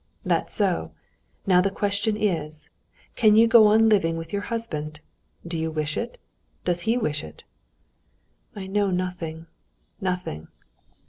[0.25, 0.93] "That's so.
[1.45, 2.71] Now the question is:
[3.15, 4.99] can you go on living with your husband?
[5.45, 6.17] Do you wish it?
[6.65, 7.43] Does he wish it?"
[8.55, 9.45] "I know nothing,
[10.01, 10.47] nothing."